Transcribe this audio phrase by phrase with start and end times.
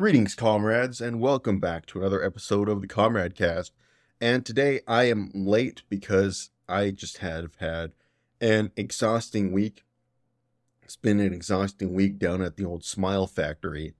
[0.00, 3.74] Greetings, comrades, and welcome back to another episode of the Comrade Cast.
[4.18, 7.92] And today I am late because I just have had
[8.40, 9.84] an exhausting week.
[10.82, 13.92] It's been an exhausting week down at the old Smile Factory.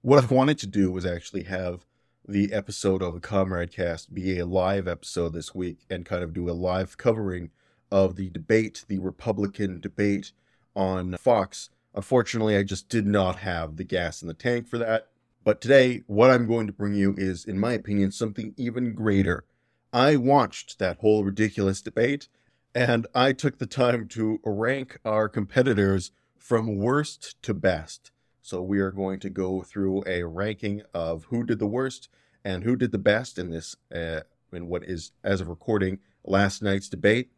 [0.00, 1.86] What I wanted to do was actually have
[2.24, 6.32] the episode of the Comrade Cast be a live episode this week and kind of
[6.32, 7.50] do a live covering
[7.90, 10.30] of the debate, the Republican debate
[10.76, 11.68] on Fox.
[11.94, 15.08] Unfortunately, I just did not have the gas in the tank for that.
[15.42, 19.44] But today, what I'm going to bring you is, in my opinion, something even greater.
[19.92, 22.28] I watched that whole ridiculous debate,
[22.74, 28.12] and I took the time to rank our competitors from worst to best.
[28.42, 32.08] So we are going to go through a ranking of who did the worst
[32.44, 34.20] and who did the best in this, uh,
[34.52, 37.30] in what is, as of recording, last night's debate.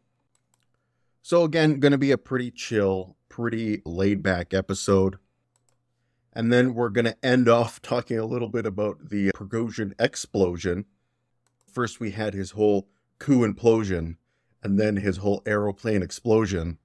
[1.21, 5.17] So again, going to be a pretty chill, pretty laid back episode.
[6.33, 10.85] And then we're going to end off talking a little bit about the Prigozhin explosion.
[11.65, 14.17] First, we had his whole coup implosion,
[14.61, 16.77] and then his whole aeroplane explosion.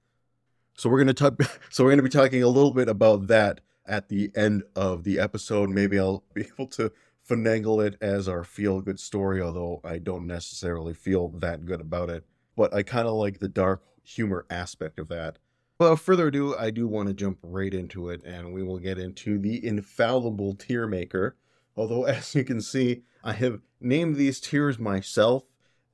[0.75, 1.39] So we're going to talk.
[1.69, 5.03] So we're going to be talking a little bit about that at the end of
[5.03, 5.69] the episode.
[5.69, 6.91] Maybe I'll be able to
[7.29, 12.09] finagle it as our feel good story, although I don't necessarily feel that good about
[12.09, 12.25] it.
[12.55, 15.37] But I kind of like the dark humor aspect of that.
[15.79, 18.99] Without further ado, I do want to jump right into it, and we will get
[18.99, 21.37] into the infallible tier maker.
[21.77, 25.43] Although, as you can see, I have named these tiers myself,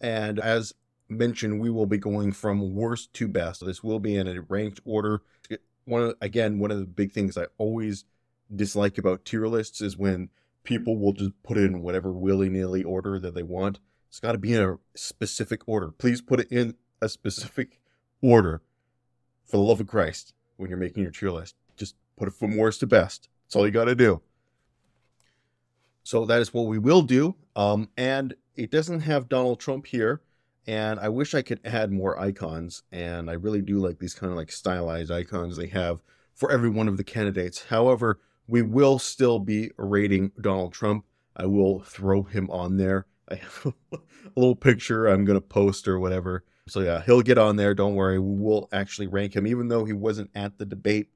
[0.02, 0.74] and as
[1.08, 3.64] mentioned, we will be going from worst to best.
[3.64, 5.22] This will be in a ranked order.
[5.84, 8.06] One of, again, one of the big things I always
[8.54, 10.30] dislike about tier lists is when
[10.64, 13.78] people will just put in whatever willy nilly order that they want.
[14.10, 15.92] It's got to be in a specific order.
[15.92, 17.80] Please put it in a specific
[18.24, 18.64] order
[19.46, 21.56] for the love of Christ when you're making your tier list.
[21.78, 23.30] Just put it from worst to best.
[23.46, 24.22] That's all you got to do.
[26.04, 27.36] So that is what we will do.
[27.56, 30.22] Um, and it doesn't have Donald Trump here.
[30.68, 32.84] And I wish I could add more icons.
[32.92, 36.02] And I really do like these kind of like stylized icons they have
[36.34, 37.66] for every one of the candidates.
[37.66, 41.06] However, we will still be rating Donald Trump.
[41.36, 43.06] I will throw him on there.
[43.30, 43.98] I have a
[44.36, 47.74] little picture I'm going to post or whatever so yeah, he'll get on there.
[47.74, 48.20] Don't worry.
[48.20, 51.10] We'll actually rank him, even though he wasn't at the debate.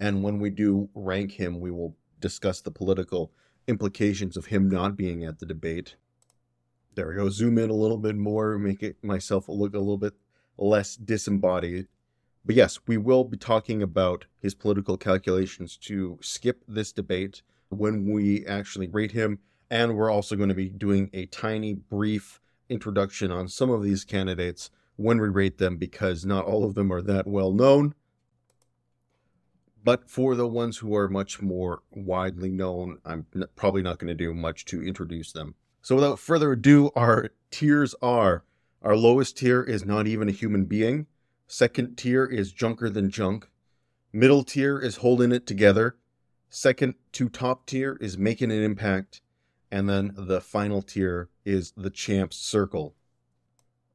[0.00, 3.32] And when we do rank him, we will discuss the political
[3.66, 5.96] implications of him not being at the debate.
[6.94, 7.28] There we go.
[7.28, 10.14] Zoom in a little bit more, make it myself look a little bit
[10.56, 11.86] less disembodied.
[12.44, 18.10] But yes, we will be talking about his political calculations to skip this debate when
[18.10, 19.40] we actually rate him.
[19.70, 24.04] And we're also going to be doing a tiny, brief introduction on some of these
[24.04, 27.94] candidates when we rate them because not all of them are that well known.
[29.84, 34.14] But for the ones who are much more widely known, I'm probably not going to
[34.14, 35.54] do much to introduce them.
[35.82, 38.44] So without further ado, our tiers are
[38.82, 41.06] our lowest tier is not even a human being.
[41.48, 43.48] Second tier is junker than junk.
[44.12, 45.96] Middle tier is holding it together.
[46.48, 49.20] Second to top tier is making an impact.
[49.70, 52.94] And then the final tier is the Champs Circle.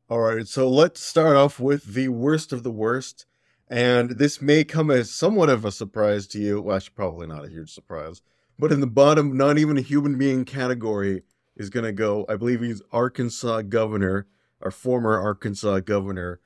[0.09, 3.25] All right, so let's start off with the worst of the worst.
[3.67, 6.61] And this may come as somewhat of a surprise to you.
[6.61, 8.21] Well, actually, probably not a huge surprise.
[8.59, 11.23] But in the bottom, not even a human being category
[11.55, 14.27] is going to go, I believe he's Arkansas governor,
[14.61, 16.39] our former Arkansas governor.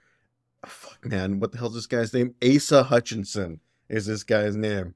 [0.65, 2.35] Fuck, man, what the hell's this guy's name?
[2.44, 3.59] Asa Hutchinson
[3.89, 4.95] is this guy's name.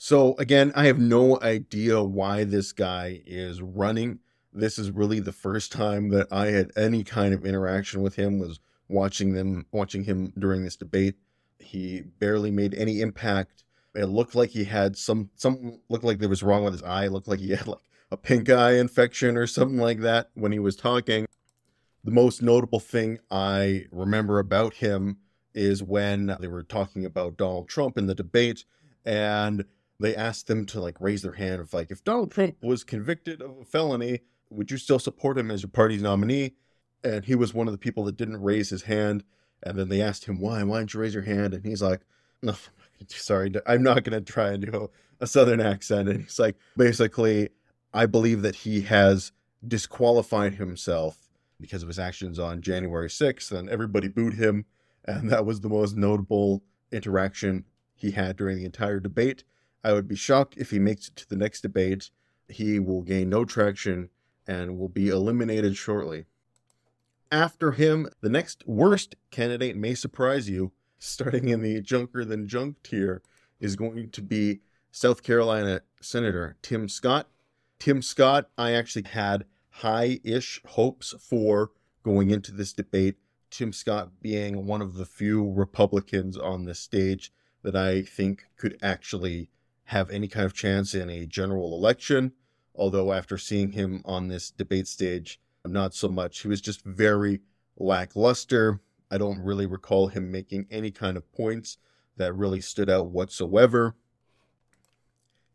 [0.00, 4.20] So again, I have no idea why this guy is running.
[4.52, 8.38] This is really the first time that I had any kind of interaction with him
[8.38, 11.16] was watching them watching him during this debate.
[11.58, 13.64] He barely made any impact.
[13.96, 17.06] It looked like he had some some looked like there was wrong with his eye.
[17.06, 17.78] It looked like he had like
[18.12, 21.26] a pink eye infection or something like that when he was talking.
[22.04, 25.18] The most notable thing I remember about him
[25.54, 28.64] is when they were talking about Donald Trump in the debate
[29.04, 29.64] and
[30.00, 33.42] they asked them to like raise their hand of like if Donald Trump was convicted
[33.42, 36.54] of a felony, would you still support him as your party's nominee?
[37.04, 39.24] And he was one of the people that didn't raise his hand.
[39.62, 41.54] And then they asked him why, why didn't you raise your hand?
[41.54, 42.00] And he's like,
[42.42, 42.54] no,
[43.08, 44.90] sorry, I'm not going to try and do
[45.20, 46.08] a southern accent.
[46.08, 47.48] And he's like, basically,
[47.92, 49.32] I believe that he has
[49.66, 51.28] disqualified himself
[51.60, 54.64] because of his actions on January 6th, and everybody booed him.
[55.04, 56.62] And that was the most notable
[56.92, 57.64] interaction
[57.94, 59.42] he had during the entire debate.
[59.84, 62.10] I would be shocked if he makes it to the next debate.
[62.48, 64.10] He will gain no traction
[64.46, 66.24] and will be eliminated shortly.
[67.30, 72.82] After him, the next worst candidate may surprise you, starting in the junker than junk
[72.82, 73.22] tier,
[73.60, 74.60] is going to be
[74.90, 77.28] South Carolina Senator Tim Scott.
[77.78, 81.70] Tim Scott, I actually had high ish hopes for
[82.02, 83.16] going into this debate.
[83.50, 87.32] Tim Scott being one of the few Republicans on this stage
[87.62, 89.50] that I think could actually
[89.88, 92.32] have any kind of chance in a general election.
[92.74, 96.40] Although, after seeing him on this debate stage, not so much.
[96.40, 97.40] He was just very
[97.78, 98.80] lackluster.
[99.10, 101.78] I don't really recall him making any kind of points
[102.18, 103.94] that really stood out whatsoever.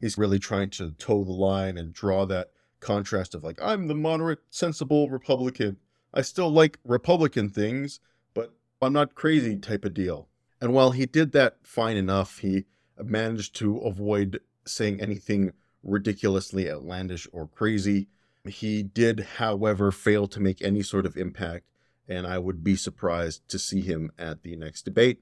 [0.01, 3.95] He's really trying to toe the line and draw that contrast of like, I'm the
[3.95, 5.77] moderate, sensible Republican.
[6.12, 8.00] I still like Republican things,
[8.33, 8.51] but
[8.81, 10.27] I'm not crazy type of deal.
[10.59, 12.65] And while he did that fine enough, he
[13.10, 15.54] managed to avoid saying anything
[15.84, 18.08] ridiculously outlandish or crazy.
[18.46, 21.66] He did, however, fail to make any sort of impact,
[22.08, 25.22] and I would be surprised to see him at the next debate,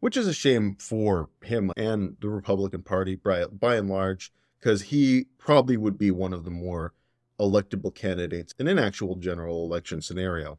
[0.00, 4.82] which is a shame for him and the Republican Party by, by and large, because
[4.82, 6.92] he probably would be one of the more
[7.38, 10.58] electable candidates in an actual general election scenario.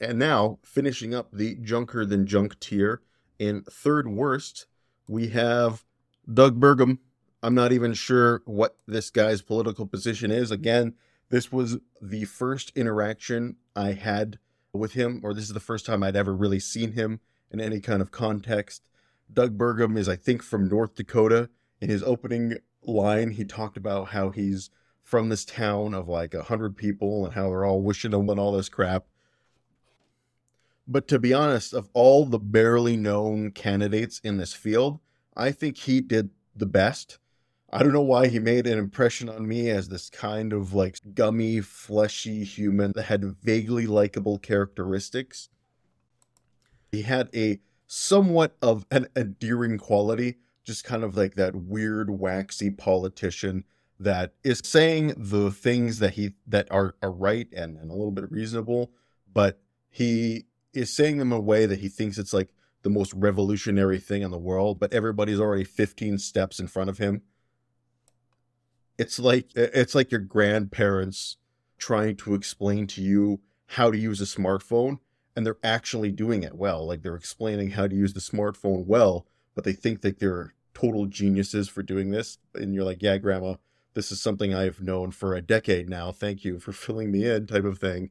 [0.00, 3.02] And now, finishing up the junker than junk tier,
[3.38, 4.66] in third worst,
[5.08, 5.84] we have
[6.32, 6.98] Doug Burgum.
[7.42, 10.50] I'm not even sure what this guy's political position is.
[10.50, 10.94] Again,
[11.28, 14.38] this was the first interaction I had
[14.72, 17.20] with him, or this is the first time I'd ever really seen him
[17.50, 18.82] in any kind of context.
[19.32, 21.50] Doug Burgum is, I think, from North Dakota.
[21.80, 24.70] In his opening line, he talked about how he's
[25.02, 28.38] from this town of like a hundred people and how they're all wishing him and
[28.38, 29.04] all this crap.
[30.86, 35.00] But to be honest, of all the barely known candidates in this field,
[35.36, 37.18] I think he did the best.
[37.72, 40.98] I don't know why he made an impression on me as this kind of like
[41.14, 45.48] gummy, fleshy human that had vaguely likable characteristics.
[46.90, 52.70] He had a somewhat of an endearing quality, just kind of like that weird, waxy
[52.70, 53.64] politician
[53.98, 58.10] that is saying the things that he that are, are right and, and a little
[58.10, 58.90] bit reasonable,
[59.32, 62.50] but he is saying them in a way that he thinks it's like
[62.82, 66.98] the most revolutionary thing in the world, but everybody's already 15 steps in front of
[66.98, 67.22] him.
[68.98, 71.36] It's like it's like your grandparents
[71.78, 74.98] trying to explain to you how to use a smartphone
[75.34, 76.86] and they're actually doing it well.
[76.86, 81.06] Like they're explaining how to use the smartphone well, but they think that they're total
[81.06, 82.38] geniuses for doing this.
[82.54, 83.54] And you're like, yeah, grandma,
[83.94, 86.12] this is something I've known for a decade now.
[86.12, 88.10] Thank you for filling me in, type of thing.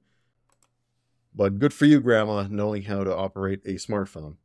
[1.33, 4.35] But good for you, Grandma, knowing how to operate a smartphone.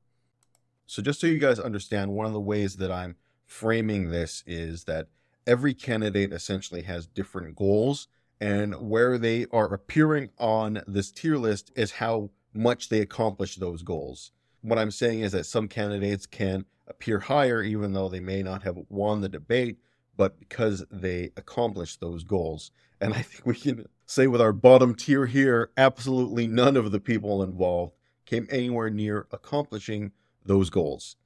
[0.87, 4.85] So, just so you guys understand, one of the ways that I'm framing this is
[4.85, 5.09] that
[5.47, 8.06] every candidate essentially has different goals,
[8.41, 13.83] and where they are appearing on this tier list is how much they accomplish those
[13.83, 14.31] goals.
[14.62, 18.62] What I'm saying is that some candidates can appear higher even though they may not
[18.62, 19.79] have won the debate,
[20.17, 22.71] but because they accomplished those goals.
[23.01, 27.01] And I think we can say with our bottom tier here, absolutely none of the
[27.01, 27.93] people involved
[28.25, 30.13] came anywhere near accomplishing
[30.45, 31.17] those goals.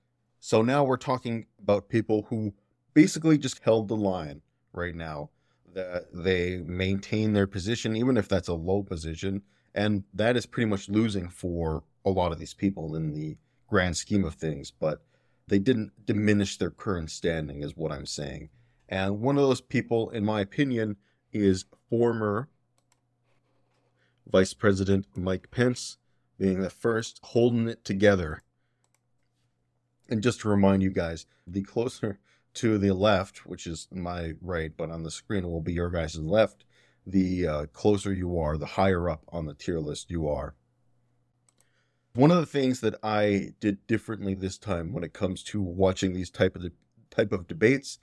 [0.40, 2.54] So now we're talking about people who
[2.94, 5.30] basically just held the line right now.
[5.72, 9.42] That they maintain their position, even if that's a low position.
[9.72, 13.36] And that is pretty much losing for a lot of these people in the
[13.68, 14.72] grand scheme of things.
[14.72, 15.00] But
[15.46, 18.48] they didn't diminish their current standing, is what I'm saying.
[18.88, 20.96] And one of those people, in my opinion,
[21.32, 22.48] is former
[24.30, 25.98] Vice President Mike Pence
[26.38, 28.42] being the first holding it together.
[30.08, 32.18] And just to remind you guys, the closer
[32.54, 36.18] to the left, which is my right, but on the screen will be your guys'
[36.18, 36.64] left,
[37.06, 40.54] the uh, closer you are, the higher up on the tier list you are.
[42.14, 46.12] One of the things that I did differently this time when it comes to watching
[46.12, 46.72] these type of de-
[47.10, 47.98] type of debates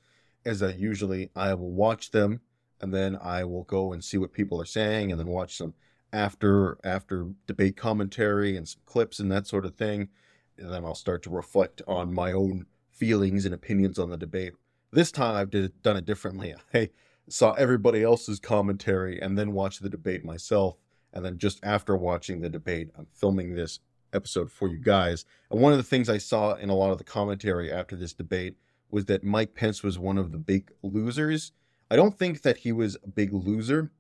[0.46, 2.40] is that usually I will watch them
[2.82, 5.74] and then I will go and see what people are saying and then watch some
[6.14, 10.10] after after debate commentary and some clips and that sort of thing.
[10.58, 14.54] And then I'll start to reflect on my own feelings and opinions on the debate.
[14.92, 16.56] This time I've did, done it differently.
[16.74, 16.90] I
[17.30, 20.78] saw everybody else's commentary and then watched the debate myself.
[21.14, 23.80] And then just after watching the debate, I'm filming this
[24.14, 25.26] episode for you guys.
[25.52, 28.14] And one of the things I saw in a lot of the commentary after this
[28.14, 28.56] debate
[28.90, 31.52] was that Mike Pence was one of the big losers
[31.90, 33.92] I don't think that he was a big loser.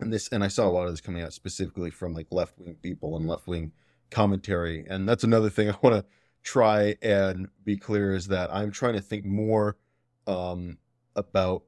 [0.00, 2.58] And this, and I saw a lot of this coming out specifically from like left
[2.58, 3.72] wing people and left wing
[4.10, 4.84] commentary.
[4.88, 6.04] And that's another thing I want to
[6.42, 9.76] try and be clear is that I'm trying to think more
[10.26, 10.78] um,
[11.14, 11.62] about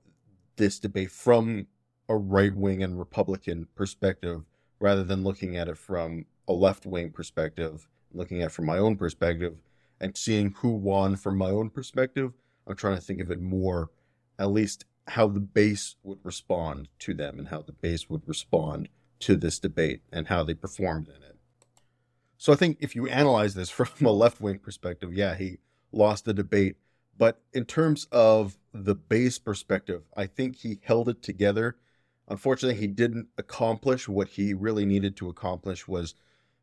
[0.56, 1.66] this debate from
[2.08, 4.44] a right wing and Republican perspective
[4.80, 8.78] rather than looking at it from a left wing perspective, looking at it from my
[8.78, 9.54] own perspective
[10.00, 12.32] and seeing who won from my own perspective
[12.66, 13.90] I'm trying to think of it more,
[14.38, 18.88] at least how the base would respond to them and how the base would respond
[19.20, 21.36] to this debate and how they performed in it.
[22.36, 25.58] So I think if you analyze this from a left wing perspective, yeah, he
[25.92, 26.76] lost the debate.
[27.16, 31.76] But in terms of the base perspective, I think he held it together.
[32.28, 36.14] Unfortunately, he didn't accomplish what he really needed to accomplish was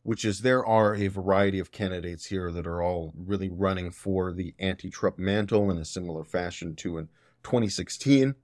[0.03, 4.31] which is there are a variety of candidates here that are all really running for
[4.33, 7.07] the anti-Trump mantle in a similar fashion to in
[7.43, 8.35] 2016.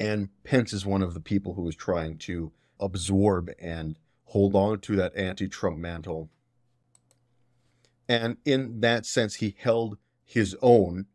[0.00, 4.80] And Pence is one of the people who is trying to absorb and hold on
[4.80, 6.30] to that anti-Trump mantle.
[8.08, 11.06] And in that sense, he held his own,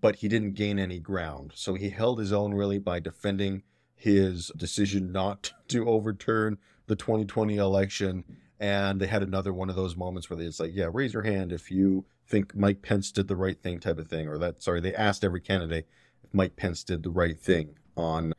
[0.00, 1.52] but he didn't gain any ground.
[1.54, 3.62] So he held his own really by defending
[3.94, 8.24] his decision not to overturn the 2020 election
[8.60, 11.52] and they had another one of those moments where it's like, yeah, raise your hand
[11.52, 14.62] if you think Mike Pence did the right thing, type of thing, or that.
[14.62, 15.86] Sorry, they asked every candidate
[16.32, 18.32] Mike Pence did the right thing on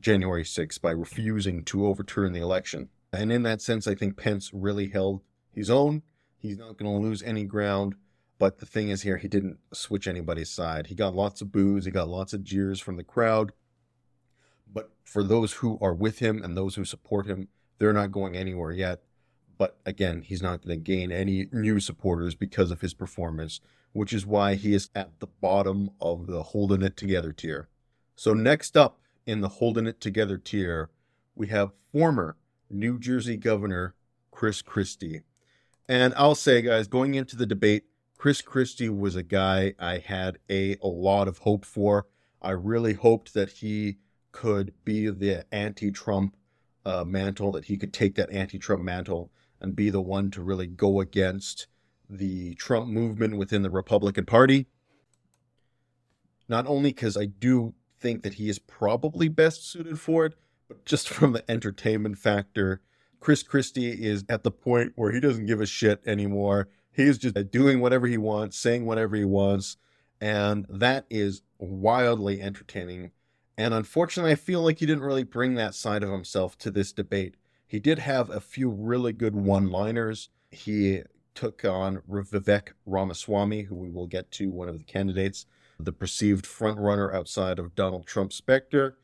[0.00, 2.88] January 6th by refusing to overturn the election.
[3.12, 5.22] And in that sense, I think Pence really held
[5.52, 6.02] his own.
[6.38, 7.94] He's not going to lose any ground.
[8.38, 10.88] But the thing is, here, he didn't switch anybody's side.
[10.88, 13.52] He got lots of boos, he got lots of jeers from the crowd.
[14.70, 17.48] But for those who are with him and those who support him,
[17.78, 19.02] they're not going anywhere yet.
[19.58, 23.60] But again, he's not going to gain any new supporters because of his performance,
[23.92, 27.68] which is why he is at the bottom of the holding it together tier.
[28.14, 30.90] So, next up in the holding it together tier,
[31.34, 32.36] we have former
[32.70, 33.94] New Jersey Governor
[34.30, 35.22] Chris Christie.
[35.88, 37.84] And I'll say, guys, going into the debate,
[38.18, 42.06] Chris Christie was a guy I had a, a lot of hope for.
[42.40, 43.98] I really hoped that he
[44.32, 46.36] could be the anti Trump
[46.84, 50.42] uh, mantle, that he could take that anti Trump mantle and be the one to
[50.42, 51.66] really go against
[52.08, 54.66] the Trump movement within the Republican Party.
[56.48, 60.34] Not only because I do think that he is probably best suited for it,
[60.68, 62.80] but just from the entertainment factor.
[63.20, 66.68] Chris Christie is at the point where he doesn't give a shit anymore.
[66.92, 69.76] He's just doing whatever he wants, saying whatever he wants,
[70.20, 73.10] and that is wildly entertaining.
[73.58, 76.92] And unfortunately, I feel like he didn't really bring that side of himself to this
[76.92, 77.36] debate.
[77.66, 80.28] He did have a few really good one liners.
[80.50, 81.02] He
[81.36, 85.46] took on Vivek Ramaswamy, who we will get to, one of the candidates,
[85.78, 88.96] the perceived frontrunner outside of Donald Trump Spectre.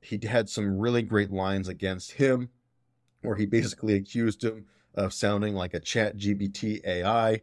[0.00, 2.48] He had some really great lines against him,
[3.20, 7.42] where he basically accused him of sounding like a chat GPT AI.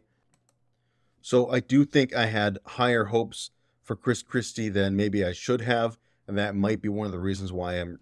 [1.20, 3.50] So I do think I had higher hopes
[3.82, 7.18] for Chris Christie than maybe I should have, and that might be one of the
[7.18, 8.00] reasons why I'm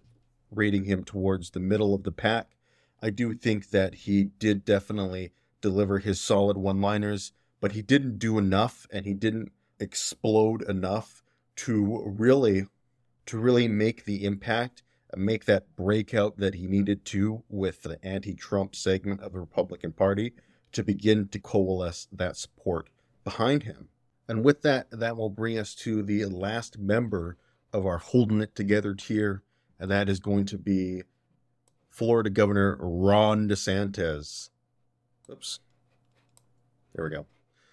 [0.51, 2.51] rating him towards the middle of the pack.
[3.01, 8.19] I do think that he did definitely deliver his solid one liners, but he didn't
[8.19, 11.23] do enough and he didn't explode enough
[11.55, 12.67] to really
[13.25, 14.83] to really make the impact
[15.15, 20.33] make that breakout that he needed to with the anti-Trump segment of the Republican Party
[20.71, 22.89] to begin to coalesce that support
[23.23, 23.89] behind him.
[24.27, 27.37] And with that, that will bring us to the last member
[27.71, 29.43] of our holding it together tier,
[29.79, 31.03] and that is going to be
[31.89, 34.49] Florida Governor Ron DeSantis.
[35.31, 35.59] Oops.
[36.93, 37.25] There we go.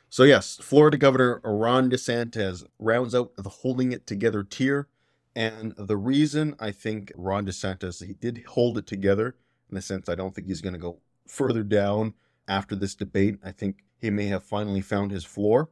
[0.09, 4.89] So, yes, Florida Governor Ron DeSantis rounds out the holding it together tier.
[5.35, 9.35] And the reason I think Ron DeSantis, he did hold it together
[9.69, 12.15] in the sense I don't think he's going to go further down
[12.47, 13.39] after this debate.
[13.43, 15.71] I think he may have finally found his floor.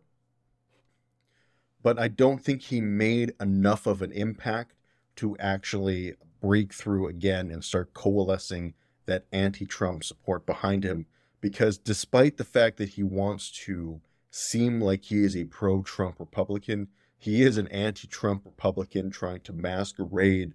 [1.82, 4.74] But I don't think he made enough of an impact
[5.16, 8.74] to actually break through again and start coalescing
[9.06, 11.06] that anti Trump support behind him.
[11.42, 16.20] Because despite the fact that he wants to seem like he is a pro Trump
[16.20, 16.86] Republican,
[17.18, 20.54] he is an anti Trump Republican trying to masquerade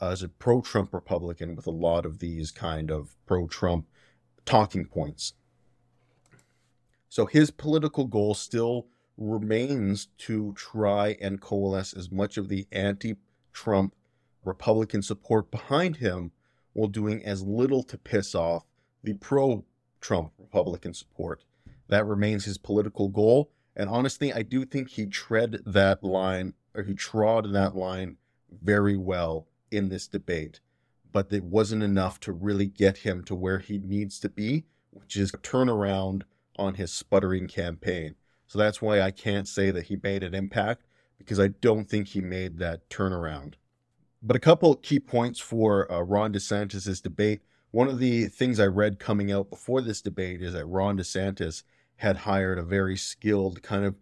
[0.00, 3.86] as a pro Trump Republican with a lot of these kind of pro Trump
[4.44, 5.34] talking points.
[7.08, 8.86] So his political goal still
[9.18, 13.16] remains to try and coalesce as much of the anti
[13.52, 13.96] Trump
[14.44, 16.30] Republican support behind him
[16.72, 18.64] while doing as little to piss off
[19.02, 19.64] the pro
[20.00, 21.44] Trump Republican support.
[21.88, 23.50] That remains his political goal.
[23.76, 28.16] And honestly, I do think he tread that line, or he trod that line
[28.50, 30.60] very well in this debate.
[31.12, 35.16] But it wasn't enough to really get him to where he needs to be, which
[35.16, 36.22] is a turnaround
[36.56, 38.14] on his sputtering campaign.
[38.46, 40.84] So that's why I can't say that he made an impact,
[41.18, 43.54] because I don't think he made that turnaround.
[44.22, 47.40] But a couple key points for uh, Ron DeSantis' debate.
[47.70, 51.62] One of the things I read coming out before this debate is that Ron DeSantis
[51.96, 53.94] had hired a very skilled kind of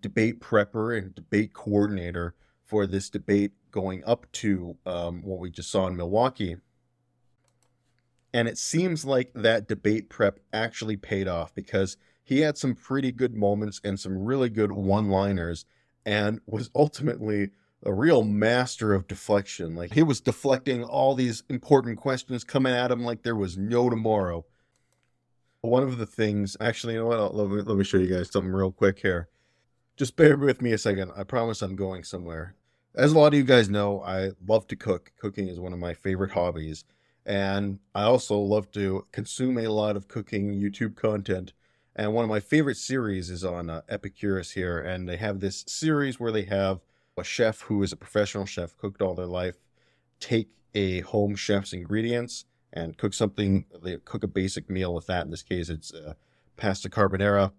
[0.00, 5.70] debate prepper and debate coordinator for this debate going up to um, what we just
[5.70, 6.56] saw in Milwaukee.
[8.34, 13.12] And it seems like that debate prep actually paid off because he had some pretty
[13.12, 15.64] good moments and some really good one liners
[16.04, 17.50] and was ultimately
[17.84, 19.74] a real master of deflection.
[19.74, 23.90] Like he was deflecting all these important questions coming at him like there was no
[23.90, 24.44] tomorrow.
[25.60, 27.34] One of the things, actually, you know what?
[27.34, 29.28] Let me, let me show you guys something real quick here.
[29.96, 31.12] Just bear with me a second.
[31.16, 32.54] I promise I'm going somewhere.
[32.94, 35.12] As a lot of you guys know, I love to cook.
[35.18, 36.84] Cooking is one of my favorite hobbies.
[37.26, 41.52] And I also love to consume a lot of cooking YouTube content.
[41.96, 44.78] And one of my favorite series is on uh, Epicurious here.
[44.78, 46.80] And they have this series where they have
[47.16, 49.56] a chef who is a professional chef, cooked all their life,
[50.20, 53.66] take a home chef's ingredients and cook something.
[53.82, 55.24] They cook a basic meal with that.
[55.24, 56.14] In this case, it's uh,
[56.56, 57.52] pasta carbonara.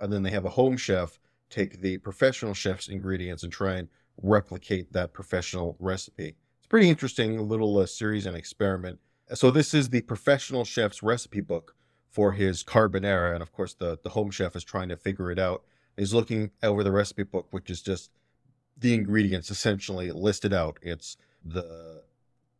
[0.00, 1.18] And then they have a home chef
[1.50, 3.88] take the professional chef's ingredients and try and
[4.20, 6.36] replicate that professional recipe.
[6.58, 8.98] It's pretty interesting little uh, series and experiment.
[9.34, 11.74] So this is the professional chef's recipe book
[12.10, 15.38] for his carbonara, and of course the the home chef is trying to figure it
[15.38, 15.64] out.
[15.96, 18.10] He's looking over the recipe book, which is just
[18.84, 20.78] the ingredients essentially listed out.
[20.82, 22.02] It's the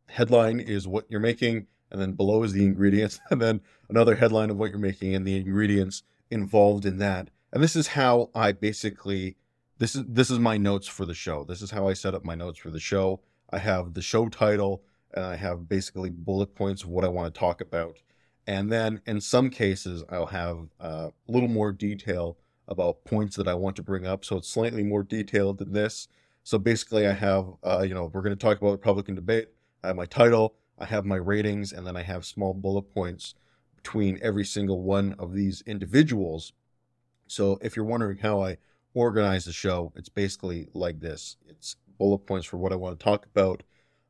[0.07, 4.49] headline is what you're making, and then below is the ingredients, and then another headline
[4.49, 6.01] of what you're making and the ingredients
[6.31, 7.29] involved in that.
[7.53, 9.37] And this is how I basically
[9.77, 11.43] this is this is my notes for the show.
[11.43, 13.21] This is how I set up my notes for the show.
[13.51, 14.81] I have the show title
[15.13, 18.01] and I have basically bullet points of what I want to talk about.
[18.47, 23.47] And then in some cases I'll have uh, a little more detail about points that
[23.47, 24.25] I want to bring up.
[24.25, 26.07] So it's slightly more detailed than this.
[26.43, 29.49] So basically, I have, uh, you know, we're going to talk about Republican debate.
[29.83, 33.35] I have my title, I have my ratings, and then I have small bullet points
[33.75, 36.53] between every single one of these individuals.
[37.27, 38.57] So if you're wondering how I
[38.93, 43.03] organize the show, it's basically like this it's bullet points for what I want to
[43.03, 43.63] talk about.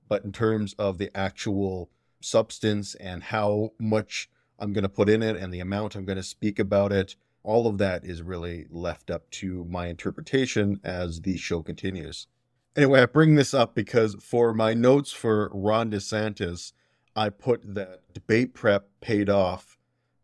[0.07, 1.89] But in terms of the actual
[2.21, 4.29] substance and how much
[4.59, 7.15] I'm going to put in it and the amount I'm going to speak about it,
[7.45, 12.27] all of that is really left up to my interpretation as the show continues.
[12.75, 16.73] Anyway, I bring this up because for my notes for Ron DeSantis,
[17.15, 19.77] I put that debate prep paid off,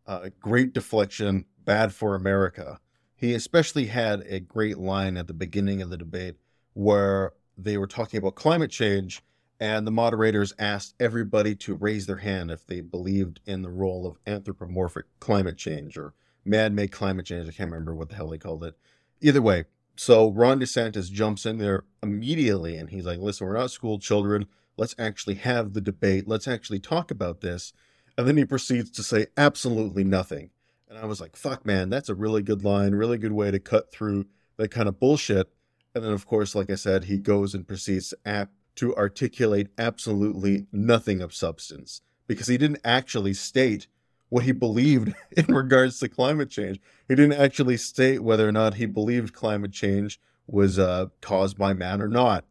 [0.06, 2.78] uh, great deflection, bad for America.
[3.14, 6.36] He especially had a great line at the beginning of the debate
[6.74, 9.22] where they were talking about climate change,
[9.60, 14.06] and the moderators asked everybody to raise their hand if they believed in the role
[14.06, 17.48] of anthropomorphic climate change or man made climate change.
[17.48, 18.76] I can't remember what the hell they called it.
[19.20, 19.64] Either way,
[19.96, 24.46] so Ron DeSantis jumps in there immediately and he's like, listen, we're not school children.
[24.76, 26.26] Let's actually have the debate.
[26.26, 27.72] Let's actually talk about this.
[28.16, 30.50] And then he proceeds to say absolutely nothing.
[30.88, 33.58] And I was like, fuck, man, that's a really good line, really good way to
[33.58, 34.26] cut through
[34.56, 35.52] that kind of bullshit.
[35.94, 40.66] And then, of course, like I said, he goes and proceeds to, to articulate absolutely
[40.72, 43.86] nothing of substance because he didn't actually state
[44.32, 46.80] what he believed in regards to climate change.
[47.06, 51.74] He didn't actually state whether or not he believed climate change was uh, caused by
[51.74, 52.46] man or not.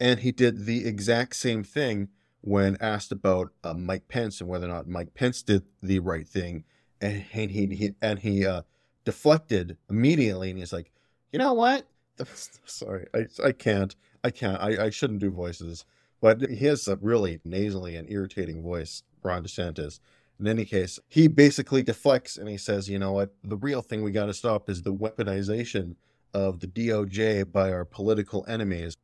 [0.00, 2.08] And he did the exact same thing
[2.40, 6.26] when asked about uh, Mike Pence and whether or not Mike Pence did the right
[6.26, 6.64] thing.
[7.00, 8.62] And, and he, he and he uh,
[9.04, 10.90] deflected immediately, and he's like,
[11.32, 11.86] "You know what?
[12.64, 15.84] Sorry, I I can't, I can't, I, I shouldn't do voices."
[16.20, 20.00] But he has a really nasally and irritating voice, Ron DeSantis.
[20.42, 24.02] In any case, he basically deflects and he says, you know what, the real thing
[24.02, 25.94] we got to stop is the weaponization
[26.34, 28.96] of the DOJ by our political enemies.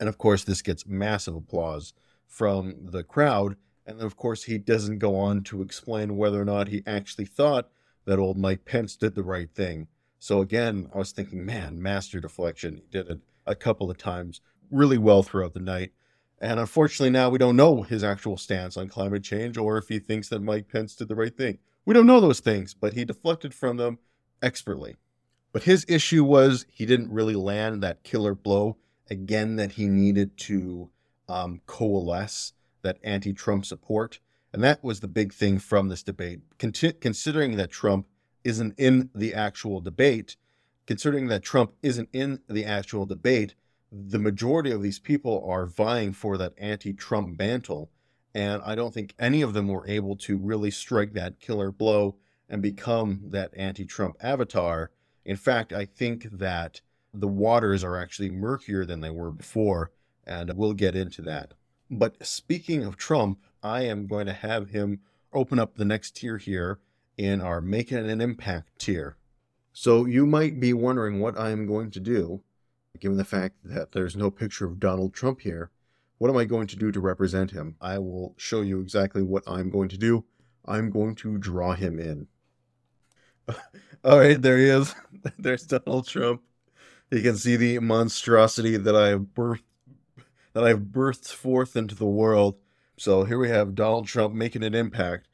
[0.00, 1.94] And of course, this gets massive applause
[2.26, 3.54] from the crowd.
[3.86, 7.26] And then, of course, he doesn't go on to explain whether or not he actually
[7.26, 7.70] thought
[8.04, 9.86] that old Mike Pence did the right thing.
[10.18, 12.78] So again, I was thinking, man, master deflection.
[12.78, 15.92] He did it a couple of times really well throughout the night.
[16.42, 20.00] And unfortunately, now we don't know his actual stance on climate change or if he
[20.00, 21.58] thinks that Mike Pence did the right thing.
[21.86, 24.00] We don't know those things, but he deflected from them
[24.42, 24.96] expertly.
[25.52, 28.76] But his issue was he didn't really land that killer blow
[29.08, 30.90] again that he needed to
[31.28, 34.18] um, coalesce that anti Trump support.
[34.52, 36.40] And that was the big thing from this debate.
[36.58, 38.06] Con- considering that Trump
[38.42, 40.36] isn't in the actual debate,
[40.86, 43.54] considering that Trump isn't in the actual debate,
[43.92, 47.90] the majority of these people are vying for that anti-Trump mantle,
[48.34, 52.16] and I don't think any of them were able to really strike that killer blow
[52.48, 54.90] and become that anti-Trump avatar.
[55.26, 56.80] In fact, I think that
[57.12, 59.90] the waters are actually murkier than they were before,
[60.26, 61.52] and we'll get into that.
[61.90, 65.00] But speaking of Trump, I am going to have him
[65.34, 66.80] open up the next tier here
[67.18, 69.16] in our Making an Impact tier.
[69.74, 72.42] So you might be wondering what I am going to do,
[73.00, 75.70] given the fact that there's no picture of Donald Trump here.
[76.18, 77.76] What am I going to do to represent him?
[77.80, 80.24] I will show you exactly what I'm going to do.
[80.64, 82.28] I'm going to draw him in.
[84.04, 84.94] All right, there he is.
[85.38, 86.42] There's Donald Trump.
[87.10, 89.62] You can see the monstrosity that I have birthed
[90.52, 92.56] that I've birthed forth into the world.
[92.98, 95.26] So here we have Donald Trump making an impact,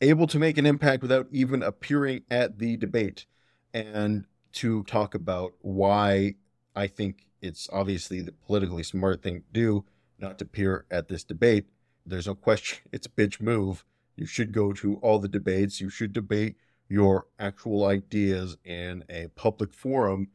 [0.00, 3.26] able to make an impact without even appearing at the debate,
[3.74, 6.36] and to talk about why
[6.74, 9.84] I think it's obviously the politically smart thing to do
[10.18, 11.66] not to appear at this debate.
[12.06, 13.84] There's no question it's a bitch move.
[14.16, 15.80] You should go to all the debates.
[15.80, 16.56] You should debate
[16.88, 20.28] your actual ideas in a public forum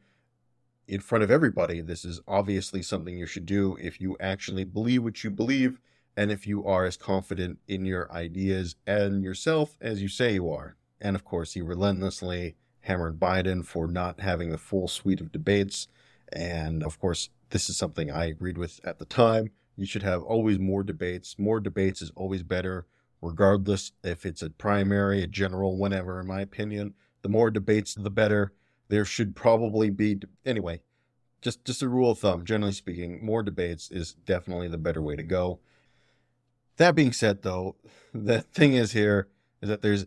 [0.88, 1.80] in front of everybody.
[1.80, 5.80] This is obviously something you should do if you actually believe what you believe
[6.16, 10.50] and if you are as confident in your ideas and yourself as you say you
[10.50, 10.76] are.
[11.00, 15.86] And of course, he relentlessly hammered Biden for not having the full suite of debates.
[16.32, 19.50] And of course, this is something I agreed with at the time.
[19.76, 21.38] You should have always more debates.
[21.38, 22.86] More debates is always better
[23.20, 26.94] regardless if it's a primary, a general, whenever, in my opinion.
[27.22, 28.52] The more debates, the better.
[28.88, 30.80] There should probably be, anyway,
[31.42, 35.16] just, just a rule of thumb, generally speaking, more debates is definitely the better way
[35.16, 35.60] to go.
[36.76, 37.76] That being said, though,
[38.14, 39.28] the thing is here
[39.60, 40.06] is that there's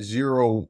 [0.00, 0.68] zero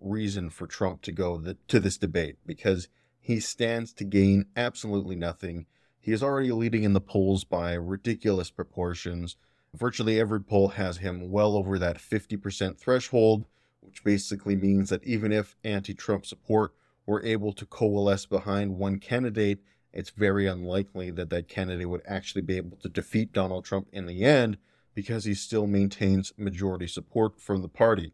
[0.00, 2.88] reason for Trump to go the, to this debate because
[3.26, 5.66] he stands to gain absolutely nothing.
[5.98, 9.34] He is already leading in the polls by ridiculous proportions.
[9.74, 13.44] Virtually every poll has him well over that 50% threshold,
[13.80, 16.72] which basically means that even if anti Trump support
[17.04, 19.58] were able to coalesce behind one candidate,
[19.92, 24.06] it's very unlikely that that candidate would actually be able to defeat Donald Trump in
[24.06, 24.56] the end
[24.94, 28.12] because he still maintains majority support from the party.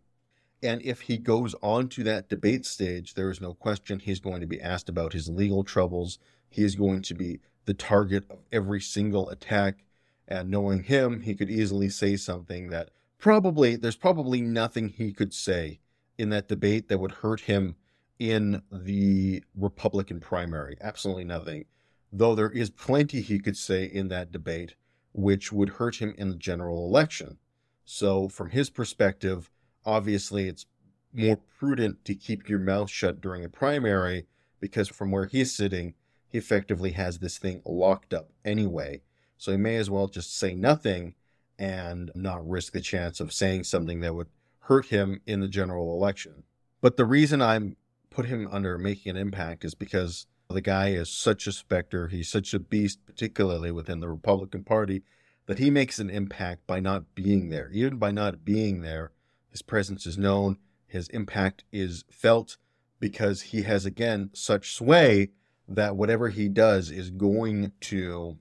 [0.62, 4.40] And if he goes on to that debate stage, there is no question he's going
[4.40, 6.18] to be asked about his legal troubles.
[6.48, 9.84] He is going to be the target of every single attack
[10.28, 15.34] and knowing him, he could easily say something that probably, there's probably nothing he could
[15.34, 15.80] say
[16.16, 17.76] in that debate that would hurt him
[18.18, 20.76] in the Republican primary.
[20.80, 21.64] Absolutely nothing.
[22.12, 24.74] Though there is plenty he could say in that debate
[25.12, 27.38] which would hurt him in the general election.
[27.84, 29.50] So, from his perspective,
[29.84, 30.66] obviously it's
[31.12, 34.26] more prudent to keep your mouth shut during a primary
[34.60, 35.94] because from where he's sitting,
[36.28, 39.02] he effectively has this thing locked up anyway.
[39.36, 41.14] So he may as well just say nothing
[41.58, 44.28] and not risk the chance of saying something that would
[44.60, 46.44] hurt him in the general election.
[46.80, 47.76] But the reason I'm
[48.10, 52.28] put him under making an impact is because the guy is such a specter, he's
[52.28, 55.02] such a beast, particularly within the Republican Party,
[55.46, 57.70] that he makes an impact by not being there.
[57.72, 59.12] Even by not being there,
[59.52, 62.56] his presence is known, his impact is felt
[62.98, 65.30] because he has again such sway
[65.68, 68.38] that whatever he does is going to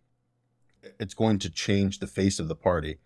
[1.00, 2.98] it's going to change the face of the party.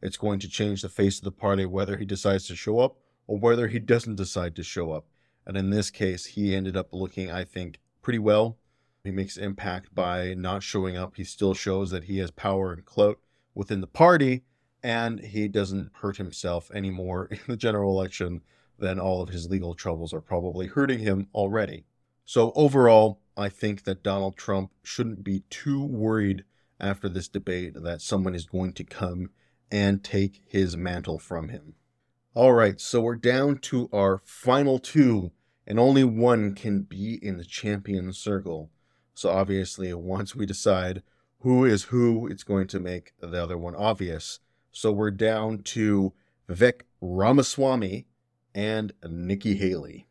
[0.00, 2.96] It's going to change the face of the party whether he decides to show up
[3.26, 5.06] or whether he doesn't decide to show up.
[5.44, 8.58] And in this case, he ended up looking, I think, pretty well.
[9.04, 11.16] He makes impact by not showing up.
[11.16, 13.18] He still shows that he has power and clout
[13.54, 14.42] within the party,
[14.86, 18.40] and he doesn't hurt himself any more in the general election
[18.78, 21.84] than all of his legal troubles are probably hurting him already.
[22.24, 26.44] So, overall, I think that Donald Trump shouldn't be too worried
[26.78, 29.30] after this debate that someone is going to come
[29.72, 31.74] and take his mantle from him.
[32.34, 35.32] All right, so we're down to our final two,
[35.66, 38.70] and only one can be in the champion circle.
[39.14, 41.02] So obviously, once we decide
[41.40, 44.38] who is who, it's going to make the other one obvious.
[44.76, 46.12] So we're down to
[46.50, 48.04] Vivek Ramaswamy
[48.54, 50.06] and Nikki Haley.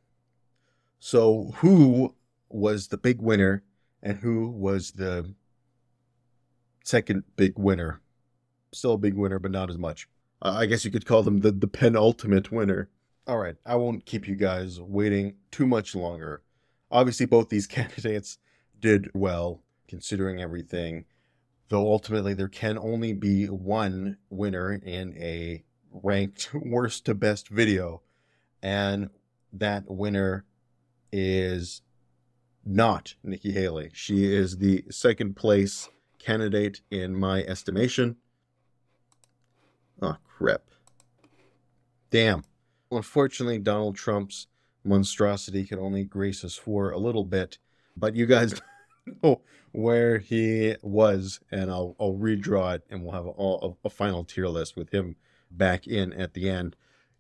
[0.97, 2.15] So who
[2.49, 3.62] was the big winner
[4.01, 5.36] and who was the
[6.84, 8.01] second big winner.
[8.73, 10.10] Still a big winner, but not as much.
[10.41, 12.89] I guess you could call them the, the penultimate winner.
[13.28, 16.41] All right, I won't keep you guys waiting too much longer.
[16.89, 18.39] Obviously, both these candidates
[18.80, 21.06] did well considering everything,
[21.69, 28.01] though ultimately there can only be one winner in a ranked worst to best video,
[28.62, 29.10] and
[29.54, 30.45] that winner
[31.12, 31.82] is
[32.65, 33.91] not Nikki Haley.
[33.93, 38.17] She is the second place candidate in my estimation.
[40.01, 40.63] Oh, crap.
[42.10, 42.43] Damn.
[42.91, 44.47] Unfortunately, Donald Trump's
[44.84, 47.58] monstrosity can only grace us for a little bit,
[47.95, 48.62] but you guys
[49.05, 49.41] know
[49.71, 54.47] where he was, and I'll, I'll redraw it, and we'll have a, a, final tier
[54.47, 55.15] list with him
[55.51, 56.75] back in at the end.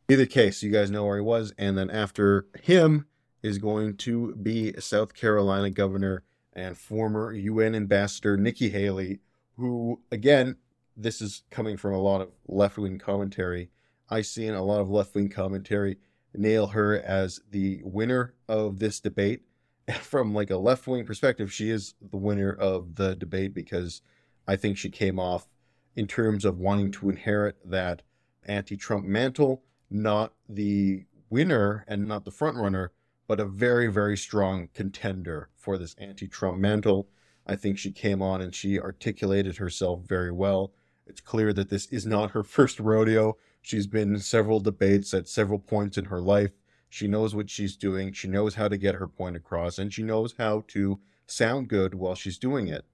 [0.09, 3.07] Either case, you guys know where he was, and then after him
[3.41, 9.19] is going to be South Carolina Governor and former UN Ambassador Nikki Haley,
[9.57, 10.57] who, again,
[10.95, 13.69] this is coming from a lot of left wing commentary.
[14.09, 15.97] I see in a lot of left wing commentary
[16.33, 19.41] nail her as the winner of this debate.
[20.01, 24.01] From like a left wing perspective, she is the winner of the debate because
[24.47, 25.47] I think she came off
[25.95, 28.01] in terms of wanting to inherit that
[28.45, 32.91] anti-Trump mantle, not the winner and not the front runner,
[33.27, 37.07] but a very very strong contender for this anti-Trump mantle.
[37.47, 40.73] I think she came on and she articulated herself very well.
[41.05, 43.37] It's clear that this is not her first rodeo.
[43.61, 46.51] She's been in several debates at several points in her life.
[46.95, 48.13] She knows what she's doing.
[48.13, 51.93] She knows how to get her point across, and she knows how to sound good
[51.93, 52.85] while she's doing it.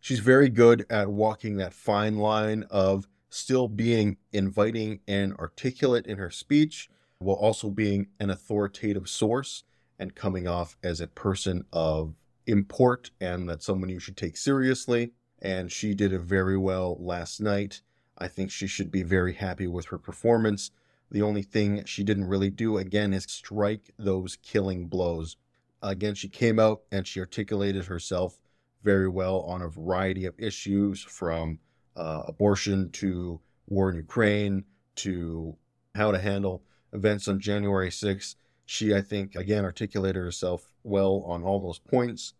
[0.00, 6.16] She's very good at walking that fine line of still being inviting and articulate in
[6.16, 9.64] her speech, while also being an authoritative source
[9.98, 12.14] and coming off as a person of
[12.46, 15.12] import and that someone you should take seriously.
[15.42, 17.82] And she did it very well last night.
[18.16, 20.70] I think she should be very happy with her performance.
[21.12, 25.36] The only thing she didn't really do, again, is strike those killing blows.
[25.82, 28.40] Again, she came out and she articulated herself
[28.82, 31.58] very well on a variety of issues from
[31.96, 34.64] uh, abortion to war in Ukraine
[34.96, 35.54] to
[35.94, 36.62] how to handle
[36.94, 38.34] events on January 6th.
[38.64, 42.32] She, I think, again, articulated herself well on all those points.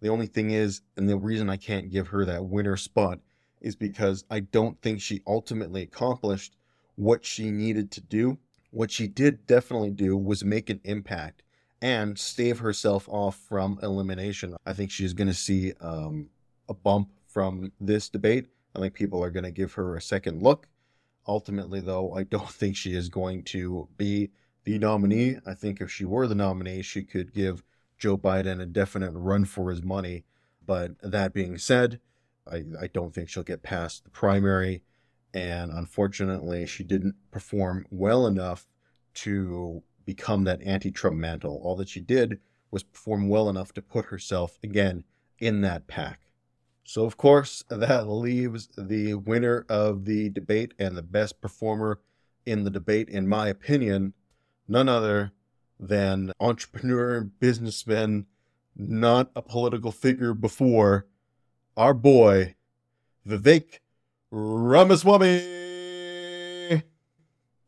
[0.00, 3.18] The only thing is, and the reason I can't give her that winner spot
[3.60, 6.54] is because I don't think she ultimately accomplished
[7.00, 8.36] what she needed to do.
[8.70, 11.42] What she did definitely do was make an impact
[11.80, 14.54] and stave herself off from elimination.
[14.66, 16.28] I think she's going to see um,
[16.68, 18.48] a bump from this debate.
[18.76, 20.68] I think people are going to give her a second look.
[21.26, 24.30] Ultimately, though, I don't think she is going to be
[24.64, 25.38] the nominee.
[25.46, 27.64] I think if she were the nominee, she could give
[27.96, 30.24] Joe Biden a definite run for his money.
[30.66, 31.98] But that being said,
[32.46, 34.82] I, I don't think she'll get past the primary.
[35.32, 38.66] And unfortunately, she didn't perform well enough
[39.14, 41.60] to become that anti Trump mantle.
[41.62, 42.40] All that she did
[42.70, 45.04] was perform well enough to put herself again
[45.38, 46.20] in that pack.
[46.84, 52.00] So, of course, that leaves the winner of the debate and the best performer
[52.46, 54.14] in the debate, in my opinion,
[54.66, 55.32] none other
[55.78, 58.26] than entrepreneur, businessman,
[58.76, 61.06] not a political figure before,
[61.76, 62.54] our boy,
[63.26, 63.80] Vivek
[64.30, 65.58] Ramaswamy.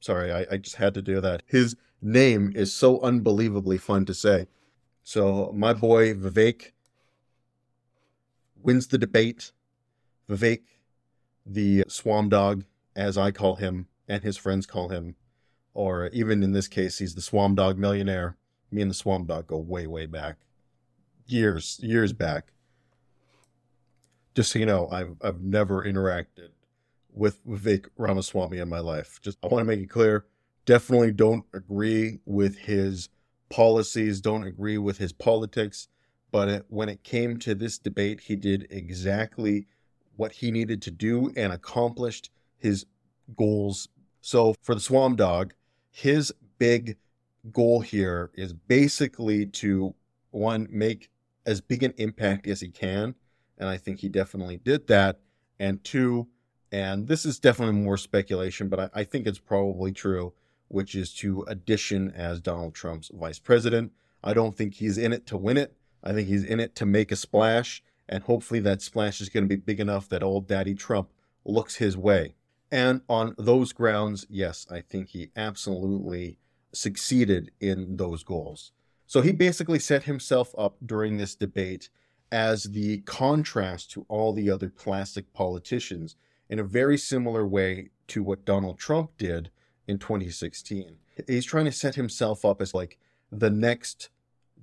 [0.01, 1.43] Sorry, I, I just had to do that.
[1.47, 4.47] His name is so unbelievably fun to say.
[5.03, 6.73] So, my boy Vivek
[8.63, 9.51] wins the debate.
[10.29, 10.63] Vivek,
[11.45, 15.17] the swam dog, as I call him, and his friends call him,
[15.75, 18.37] or even in this case, he's the swam dog millionaire.
[18.71, 20.37] Me and the swam dog go way, way back.
[21.27, 22.53] Years, years back
[24.35, 26.49] just so you know, I've I've never interacted
[27.13, 29.21] with Vivek Ramaswamy in my life.
[29.23, 30.27] Just I want to make it clear,
[30.65, 33.09] definitely don't agree with his
[33.51, 35.89] policies, don't agree with his politics,
[36.31, 39.67] but it, when it came to this debate, he did exactly
[40.17, 42.87] what he needed to do and accomplished his
[43.37, 43.89] goals.
[44.21, 45.53] So for the Swam Dog,
[45.91, 46.97] his big
[47.51, 49.95] goal here is basically to
[50.31, 51.11] one make
[51.45, 53.15] as big an impact as he can
[53.63, 55.21] and I think he definitely did that.
[55.59, 56.27] And two,
[56.73, 60.33] and this is definitely more speculation, but I, I think it's probably true,
[60.67, 63.93] which is to addition as Donald Trump's vice president.
[64.25, 65.77] I don't think he's in it to win it.
[66.03, 69.45] I think he's in it to make a splash, and hopefully that splash is going
[69.45, 71.11] to be big enough that old Daddy Trump
[71.45, 72.35] looks his way.
[72.73, 76.39] And on those grounds, yes, I think he absolutely
[76.73, 78.73] succeeded in those goals.
[79.07, 81.91] So he basically set himself up during this debate
[82.33, 86.17] as the contrast to all the other plastic politicians
[86.49, 89.51] in a very similar way to what Donald Trump did
[89.87, 90.97] in 2016.
[91.27, 92.99] He's trying to set himself up as like
[93.31, 94.09] the next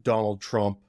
[0.02, 0.80] Donald Trump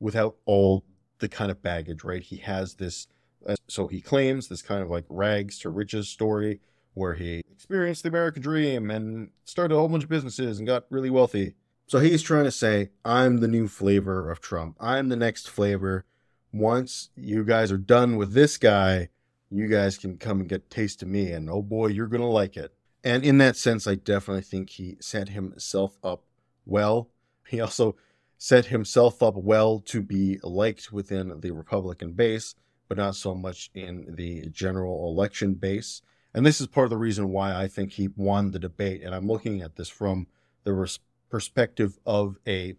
[0.00, 0.84] without all
[1.18, 2.22] the kind of baggage, right?
[2.22, 3.08] He has this,
[3.46, 6.60] uh, so he claims this kind of like rags to riches story
[6.94, 10.86] where he experienced the American dream and started a whole bunch of businesses and got
[10.88, 11.54] really wealthy.
[11.86, 14.76] So he's trying to say, I'm the new flavor of Trump.
[14.80, 16.06] I'm the next flavor
[16.52, 19.08] once you guys are done with this guy,
[19.50, 21.32] you guys can come and get a taste of me.
[21.32, 22.74] And oh boy, you're going to like it.
[23.04, 26.22] And in that sense, I definitely think he set himself up
[26.64, 27.08] well.
[27.48, 27.96] He also
[28.38, 32.54] set himself up well to be liked within the Republican base,
[32.88, 36.02] but not so much in the general election base.
[36.34, 39.02] And this is part of the reason why I think he won the debate.
[39.02, 40.26] And I'm looking at this from
[40.64, 42.76] the perspective of a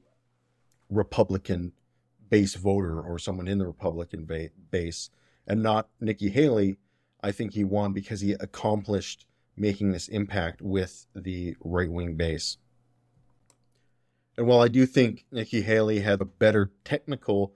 [0.90, 1.74] Republican
[2.34, 5.12] base voter or someone in the Republican ba- base
[5.46, 6.78] and not Nikki Haley,
[7.22, 12.58] I think he won because he accomplished making this impact with the right wing base.
[14.36, 17.54] And while I do think Nikki Haley had a better technical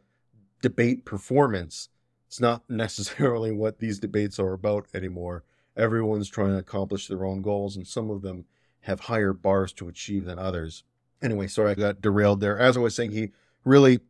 [0.62, 1.90] debate performance,
[2.28, 5.44] it's not necessarily what these debates are about anymore.
[5.76, 8.46] Everyone's trying to accomplish their own goals, and some of them
[8.82, 10.84] have higher bars to achieve than others.
[11.20, 12.60] Anyway, sorry I got derailed there.
[12.60, 13.32] As I was saying, he
[13.66, 14.02] really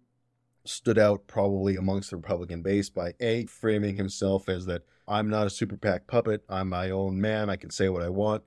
[0.68, 5.48] stood out probably amongst the Republican base by A, framing himself as that I'm not
[5.48, 8.44] a super PAC puppet, I'm my own man, I can say what I want.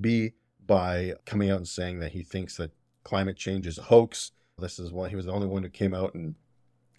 [0.00, 0.32] B,
[0.66, 2.72] by coming out and saying that he thinks that
[3.04, 4.32] climate change is a hoax.
[4.58, 6.34] This is why he was the only one who came out and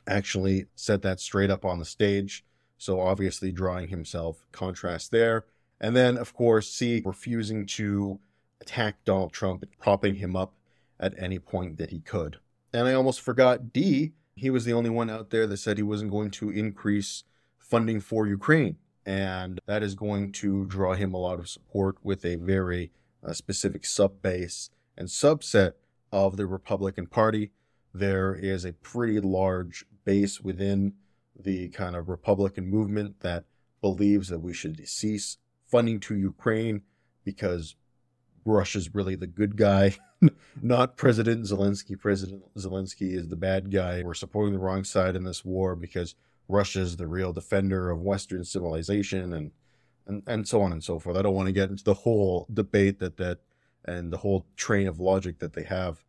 [0.08, 2.44] actually said that straight up on the stage.
[2.78, 5.46] So obviously drawing himself contrast there.
[5.80, 8.20] And then, of course, C, refusing to
[8.62, 10.54] attack Donald Trump, and propping him up
[11.00, 12.40] at any point that he could.
[12.74, 15.84] And I almost forgot D, he was the only one out there that said he
[15.84, 17.24] wasn't going to increase
[17.58, 18.78] funding for Ukraine.
[19.06, 22.92] And that is going to draw him a lot of support with a very
[23.26, 25.74] uh, specific sub base and subset
[26.12, 27.52] of the Republican Party.
[27.94, 30.94] There is a pretty large base within
[31.38, 33.46] the kind of Republican movement that
[33.82, 36.84] believes that we should cease funding to Ukraine
[37.24, 37.76] because
[38.46, 39.96] Russia's really the good guy,
[40.62, 42.00] not President Zelensky.
[42.00, 44.04] President Zelensky is the bad guy.
[44.04, 46.16] We're supporting the wrong side in this war because
[46.48, 49.52] Russia is the real defender of Western civilization and,
[50.06, 51.18] and, and so on and so forth.
[51.18, 53.40] I don't want to get into the whole debate that, that
[53.86, 56.04] and the whole train of logic that they have.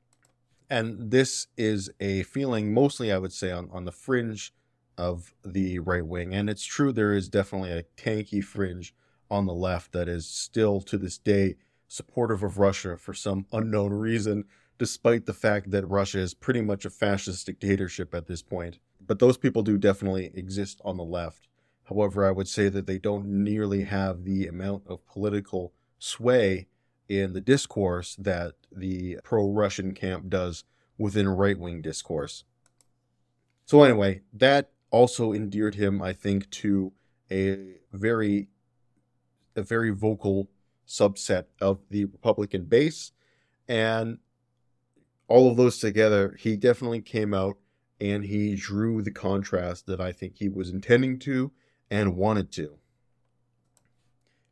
[0.71, 4.53] And this is a feeling mostly, I would say, on, on the fringe
[4.97, 6.35] of the right wing.
[6.35, 8.95] And it's true, there is definitely a tanky fringe
[9.31, 11.57] on the left that is still to this day
[11.89, 14.45] supportive of Russia for some unknown reason,
[14.79, 18.79] despite the fact that Russia is pretty much a fascist dictatorship at this point.
[19.07, 21.49] But those people do definitely exist on the left.
[21.85, 26.69] However, I would say that they don't nearly have the amount of political sway
[27.09, 30.65] in the discourse that the pro Russian camp does
[30.97, 32.45] within right wing discourse.
[33.67, 36.93] So, anyway, that also endeared him, I think, to
[37.31, 38.49] a very
[39.57, 40.49] a very vocal
[40.87, 43.13] subset of the Republican base.
[43.69, 44.19] And
[45.29, 47.57] all of those together, he definitely came out
[48.01, 51.53] and he drew the contrast that I think he was intending to
[51.91, 52.79] and wanted to.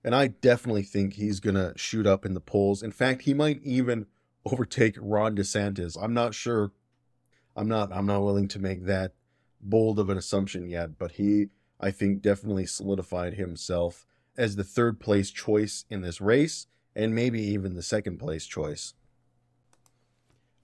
[0.05, 2.83] And I definitely think he's going to shoot up in the polls.
[2.83, 4.07] In fact, he might even
[4.45, 5.97] overtake Ron DeSantis.
[6.01, 6.73] I'm not sure.
[7.55, 9.12] I'm not I'm not willing to make that
[9.61, 15.01] bold of an assumption yet, but he I think definitely solidified himself as the third
[15.01, 18.95] place choice in this race and maybe even the second place choice.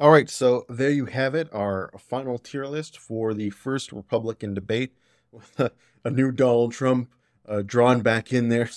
[0.01, 4.55] All right, so there you have it, our final tier list for the first Republican
[4.55, 4.93] debate
[5.33, 5.61] with
[6.05, 7.11] a new Donald Trump
[7.49, 8.71] uh, drawn back in there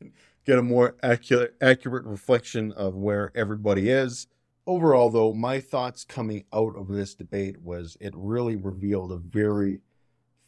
[0.46, 4.26] get a more accurate accurate reflection of where everybody is.
[4.66, 9.80] Overall, though, my thoughts coming out of this debate was it really revealed a very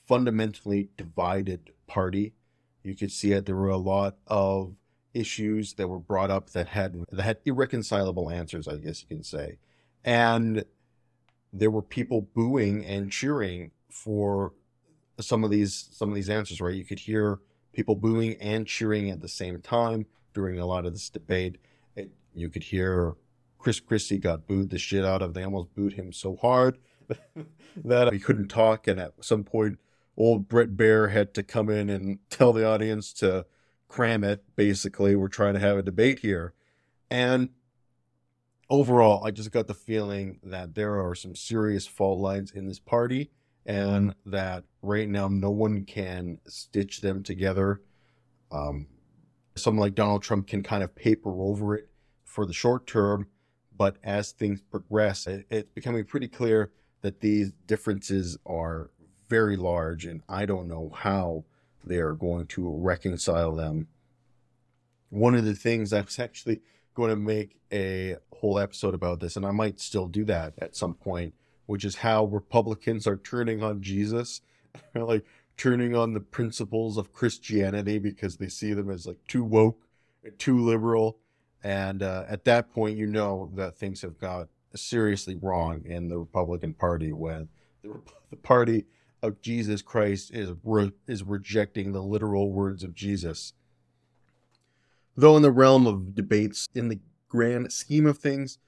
[0.07, 2.33] fundamentally divided party.
[2.87, 3.47] You could see it.
[3.47, 4.77] There were a lot of
[5.13, 9.25] issues that were brought up that had that had irreconcilable answers, I guess you can
[9.25, 9.59] say,
[10.05, 10.65] and
[11.53, 14.53] there were people booing and cheering for
[15.19, 16.61] some of these some of these answers.
[16.61, 17.41] Right, you could hear
[17.73, 21.59] people booing and cheering at the same time during a lot of this debate.
[21.97, 23.17] It, you could hear
[23.59, 25.35] Chris Christie got booed the shit out of.
[25.35, 26.79] They almost booed him so hard
[27.85, 28.87] that he couldn't talk.
[28.87, 29.81] And at some point,
[30.17, 33.47] old Bret Baier had to come in and tell the audience to
[33.89, 34.45] cram it.
[34.57, 36.55] Basically, we're trying to have a debate here.
[37.11, 37.51] And
[38.69, 42.81] overall, I just got the feeling that there are some serious fault lines in this
[42.81, 43.31] party
[43.65, 47.83] and that right now no one can stitch them together.
[48.53, 48.87] Um,
[49.57, 51.89] someone like Donald Trump can kind of paper over it
[52.25, 53.27] for the short term,
[53.77, 56.71] but as things progress, it, it's becoming pretty clear
[57.03, 58.91] that these differences are
[59.29, 61.45] very large, and I don't know how
[61.85, 63.89] they are going to reconcile them.
[65.11, 66.61] One of the things I was actually
[66.95, 70.77] going to make a whole episode about this, and I might still do that at
[70.77, 71.35] some point
[71.67, 74.41] which is how Republicans are turning on Jesus,
[74.95, 75.25] like
[75.57, 79.83] turning on the principles of Christianity because they see them as like too woke,
[80.25, 81.19] and too liberal,
[81.63, 86.19] and uh, at that point, you know that things have got seriously wrong in the
[86.19, 87.49] Republican Party when
[87.83, 88.01] the,
[88.31, 88.85] the party
[89.27, 93.53] of Jesus Christ is re- is rejecting the literal words of Jesus.
[95.17, 98.59] Though in the realm of debates, in the grand scheme of things,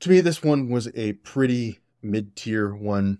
[0.00, 3.18] to me, this one was a pretty mid tier one.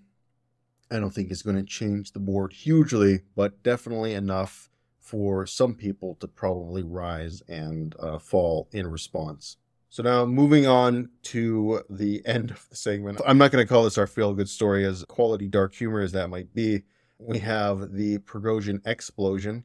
[0.91, 5.75] I don't think it's going to change the board hugely, but definitely enough for some
[5.75, 9.57] people to probably rise and uh, fall in response.
[9.93, 13.21] So now moving on to the end of the segment.
[13.27, 16.13] I'm not going to call this our feel good story as quality dark humor as
[16.13, 16.85] that might be.
[17.19, 19.65] We have the Prigozhin explosion.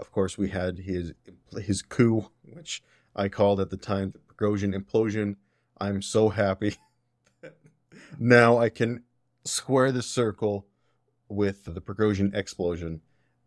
[0.00, 1.12] Of course, we had his
[1.62, 2.82] his coup, which
[3.14, 5.36] I called at the time the Prigozhin implosion.
[5.80, 6.74] I'm so happy.
[8.18, 9.04] now I can
[9.44, 10.66] square the circle
[11.28, 13.00] with the Prigozhin explosion.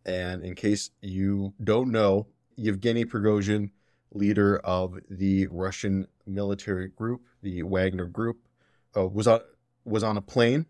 [0.05, 3.71] And in case you don't know, Yevgeny Prigozhin
[4.14, 8.39] leader of the Russian military group, the Wagner Group,
[8.95, 9.41] uh, was on
[9.84, 10.66] was on a plane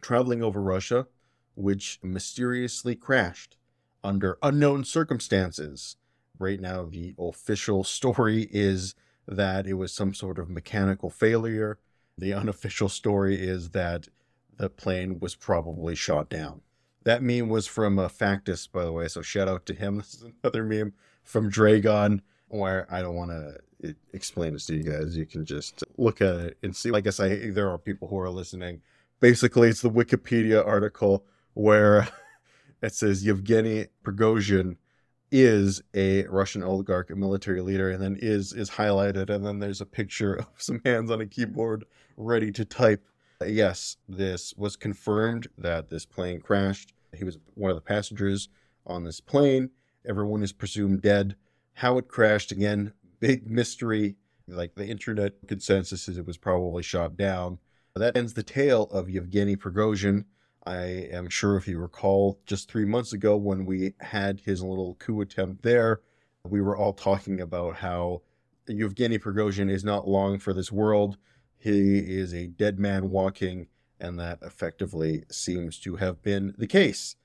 [0.00, 1.06] traveling over Russia,
[1.54, 3.56] which mysteriously crashed
[4.02, 5.96] under unknown circumstances.
[6.38, 8.94] Right now, the official story is
[9.26, 11.78] that it was some sort of mechanical failure.
[12.18, 14.08] The unofficial story is that
[14.56, 16.60] the plane was probably shot down.
[17.04, 19.96] That meme was from uh, Factus, by the way, so shout out to him.
[19.98, 20.92] This is another meme
[21.22, 25.16] from Dragon where I don't want to explain this to you guys.
[25.16, 26.90] You can just look at it and see.
[26.92, 28.80] I guess there are people who are listening.
[29.20, 31.24] Basically, it's the Wikipedia article
[31.54, 32.08] where
[32.82, 34.76] it says Yevgeny Prigozhin
[35.30, 39.80] is a Russian oligarch, a military leader, and then is is highlighted, and then there's
[39.80, 41.84] a picture of some hands on a keyboard
[42.16, 43.04] ready to type.
[43.44, 46.94] Yes, this was confirmed that this plane crashed.
[47.12, 48.48] He was one of the passengers
[48.86, 49.70] on this plane.
[50.06, 51.36] Everyone is presumed dead.
[51.74, 54.16] How it crashed again, big mystery.
[54.46, 57.58] Like the internet consensus is it was probably shot down.
[57.96, 60.24] That ends the tale of Yevgeny Prigozhin.
[60.66, 64.94] I am sure if you recall, just three months ago when we had his little
[64.94, 66.00] coup attempt there,
[66.48, 68.22] we were all talking about how
[68.66, 71.16] Yevgeny Prigozhin is not long for this world.
[71.56, 73.68] He is a dead man walking,
[73.98, 77.16] and that effectively seems to have been the case.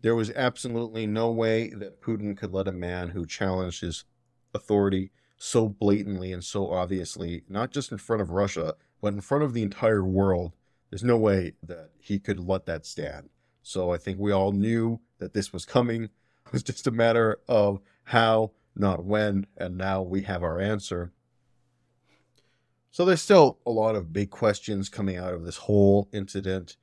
[0.00, 4.04] There was absolutely no way that Putin could let a man who challenged his
[4.54, 9.44] authority so blatantly and so obviously, not just in front of Russia, but in front
[9.44, 10.52] of the entire world,
[10.90, 13.28] there's no way that he could let that stand.
[13.62, 16.04] So I think we all knew that this was coming.
[16.04, 21.12] It was just a matter of how, not when, and now we have our answer.
[22.90, 26.76] So there's still a lot of big questions coming out of this whole incident.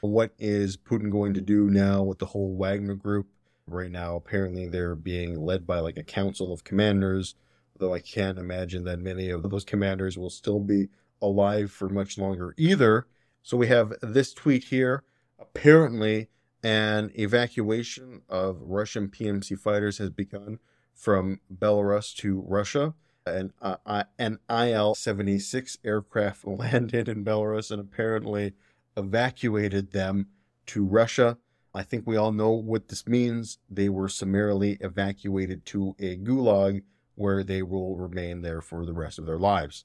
[0.00, 3.28] What is Putin going to do now with the whole Wagner group?
[3.66, 7.34] Right now, apparently they're being led by like a council of commanders,
[7.78, 10.88] though I can't imagine that many of those commanders will still be
[11.20, 13.06] alive for much longer either.
[13.42, 15.04] So we have this tweet here.
[15.38, 16.28] Apparently,
[16.62, 20.58] an evacuation of Russian PMC fighters has begun
[20.94, 22.94] from Belarus to Russia.
[23.26, 28.54] An, uh, an IL 76 aircraft landed in Belarus, and apparently
[28.98, 30.26] evacuated them
[30.66, 31.38] to Russia.
[31.74, 33.58] I think we all know what this means.
[33.70, 36.82] They were summarily evacuated to a gulag
[37.14, 39.84] where they will remain there for the rest of their lives.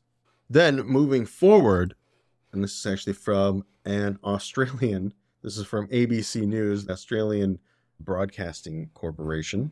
[0.49, 1.95] Then moving forward,
[2.51, 7.59] and this is actually from an Australian, this is from ABC News, Australian
[7.99, 9.71] Broadcasting Corporation.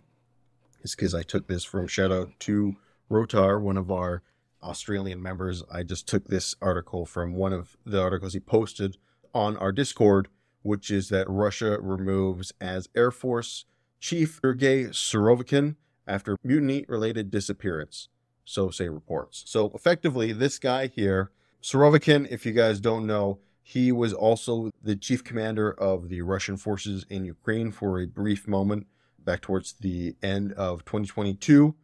[0.81, 2.75] It's because I took this from shout out to
[3.09, 4.23] Rotar, one of our
[4.63, 5.63] Australian members.
[5.71, 8.97] I just took this article from one of the articles he posted
[9.33, 10.27] on our Discord,
[10.61, 13.65] which is that Russia removes as Air Force
[13.99, 15.75] Chief Sergei Surovikin
[16.07, 18.09] after mutiny related disappearance.
[18.45, 19.43] So say reports.
[19.45, 24.95] So effectively, this guy here, Surovikin, if you guys don't know, he was also the
[24.95, 28.87] chief commander of the Russian forces in Ukraine for a brief moment
[29.19, 31.75] back towards the end of 2022.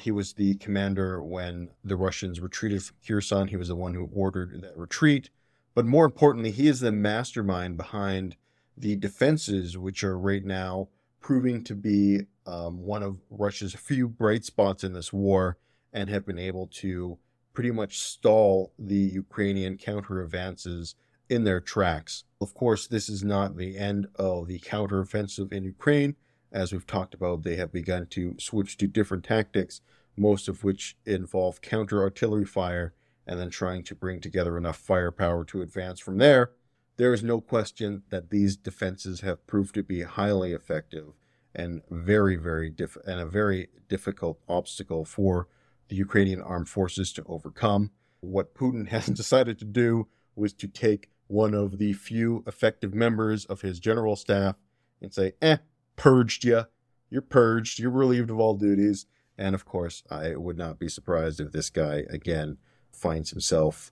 [0.00, 3.48] He was the commander when the Russians retreated from Kherson.
[3.48, 5.28] He was the one who ordered that retreat.
[5.74, 8.36] But more importantly, he is the mastermind behind
[8.76, 10.88] the defenses, which are right now
[11.20, 15.58] proving to be um, one of Russia's few bright spots in this war
[15.92, 17.18] and have been able to
[17.52, 20.94] pretty much stall the Ukrainian counter advances
[21.28, 22.24] in their tracks.
[22.40, 26.16] Of course, this is not the end of the counteroffensive in Ukraine.
[26.50, 29.80] As we've talked about, they have begun to switch to different tactics,
[30.16, 32.92] most of which involve counter artillery fire
[33.26, 36.52] and then trying to bring together enough firepower to advance from there,
[36.96, 41.14] there is no question that these defenses have proved to be highly effective
[41.54, 45.48] and very, very diff- and a very difficult obstacle for
[45.88, 47.90] the Ukrainian armed forces to overcome.
[48.20, 53.44] What Putin has decided to do was to take one of the few effective members
[53.46, 54.56] of his general staff
[55.00, 55.58] and say, "Eh,
[55.96, 56.64] purged you.
[57.10, 57.78] You're purged.
[57.78, 59.06] You're relieved of all duties."
[59.38, 62.58] And of course, I would not be surprised if this guy again
[63.02, 63.90] finds himself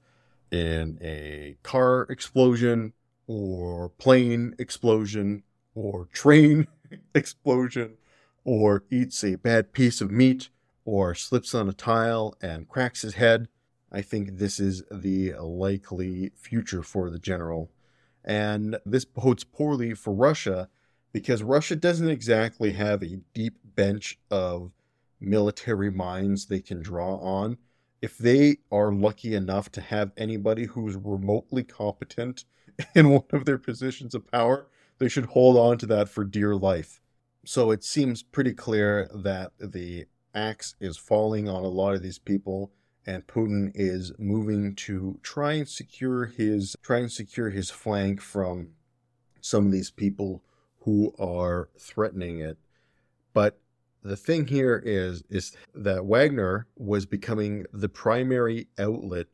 [0.52, 2.92] in a car explosion
[3.26, 5.42] or plane explosion
[5.74, 6.68] or train
[7.14, 7.96] explosion
[8.44, 10.48] or eats a bad piece of meat
[10.84, 13.48] or slips on a tile and cracks his head.
[13.92, 17.70] I think this is the likely future for the general.
[18.24, 20.68] And this bodes poorly for Russia
[21.12, 24.72] because Russia doesn't exactly have a deep bench of
[25.20, 27.58] military minds they can draw on.
[28.02, 32.44] If they are lucky enough to have anybody who's remotely competent
[32.94, 36.54] in one of their positions of power, they should hold on to that for dear
[36.54, 37.00] life.
[37.44, 42.18] So it seems pretty clear that the axe is falling on a lot of these
[42.18, 42.72] people
[43.06, 48.68] and Putin is moving to try and secure his try and secure his flank from
[49.40, 50.42] some of these people
[50.80, 52.58] who are threatening it.
[53.32, 53.58] But
[54.02, 59.26] the thing here is is that Wagner was becoming the primary outlet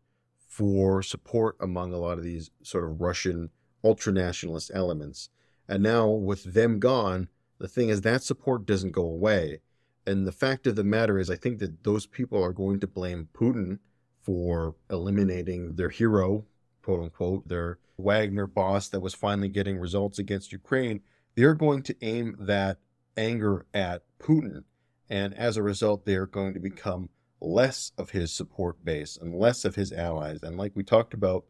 [0.48, 3.50] for support among a lot of these sort of Russian
[3.84, 5.28] ultranationalist elements.
[5.68, 9.60] And now with them gone, the thing is that support doesn't go away.
[10.06, 12.86] And the fact of the matter is, I think that those people are going to
[12.86, 13.78] blame Putin
[14.22, 16.44] for eliminating their hero,
[16.82, 21.00] quote unquote, their Wagner boss that was finally getting results against Ukraine.
[21.34, 22.78] They're going to aim that
[23.16, 24.64] anger at Putin.
[25.08, 27.10] And as a result, they're going to become
[27.40, 30.42] less of his support base and less of his allies.
[30.42, 31.44] And like we talked about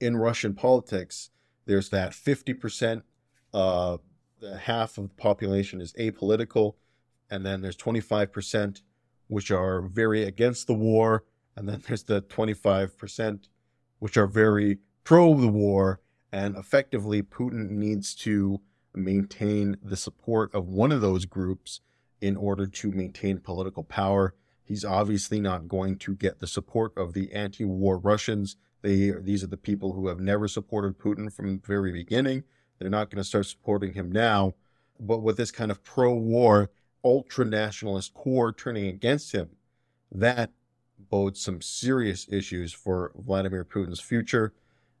[0.00, 1.30] in Russian politics,
[1.64, 3.02] there's that 50%,
[3.52, 3.96] uh,
[4.60, 6.74] half of the population is apolitical
[7.30, 8.82] and then there's 25%
[9.28, 11.24] which are very against the war,
[11.56, 13.48] and then there's the 25%
[13.98, 16.00] which are very pro the war,
[16.32, 18.60] and effectively Putin needs to
[18.96, 21.80] maintain the support of one of those groups
[22.20, 24.34] in order to maintain political power.
[24.64, 28.56] He's obviously not going to get the support of the anti-war Russians.
[28.82, 32.44] They these are the people who have never supported Putin from the very beginning.
[32.78, 34.54] They're not going to start supporting him now.
[34.98, 36.70] But with this kind of pro-war
[37.04, 39.50] ultra nationalist core turning against him,
[40.10, 40.50] that
[40.98, 44.52] bodes some serious issues for Vladimir Putin's future.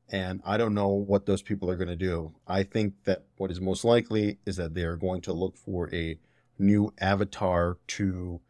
[0.08, 2.34] And I don't know what those people are going to do.
[2.46, 5.92] I think that what is most likely is that they are going to look for
[5.92, 6.18] a
[6.58, 8.40] new avatar to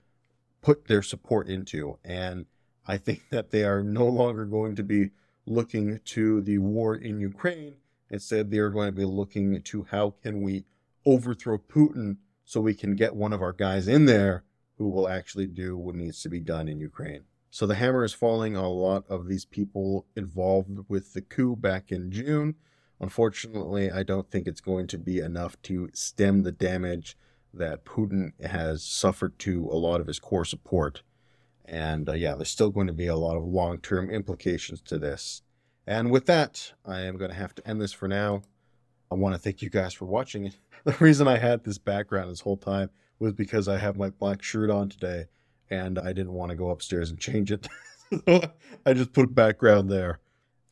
[0.61, 1.99] put their support into.
[2.05, 2.47] And
[2.87, 5.11] I think that they are no longer going to be
[5.47, 7.77] looking to the war in Ukraine.
[8.11, 10.65] Instead, they are going to be looking to how can we
[11.05, 14.45] overthrow Putin so we can get one of our guys in there
[14.79, 17.25] who will actually do what needs to be done in Ukraine.
[17.51, 21.57] So the hammer is falling on a lot of these people involved with the coup
[21.57, 22.57] back in June.
[23.01, 27.17] Unfortunately, I don't think it's going to be enough to stem the damage
[27.53, 31.03] that Putin has suffered to a lot of his core support.
[31.65, 34.99] And uh, yeah, there's still going to be a lot of long term implications to
[34.99, 35.43] this.
[35.87, 38.43] And with that, I am going to have to end this for now.
[39.11, 40.53] I want to thank you guys for watching.
[40.85, 44.41] The reason I had this background this whole time was because I have my black
[44.41, 45.25] shirt on today
[45.71, 47.69] and I didn't want to go upstairs and change it.
[48.87, 50.21] I just put background there.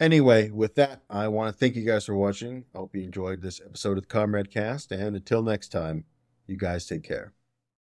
[0.01, 2.65] Anyway, with that, I want to thank you guys for watching.
[2.75, 4.93] I hope you enjoyed this episode of the Comrade Cast.
[4.93, 6.05] And until next time,
[6.47, 7.33] you guys take care.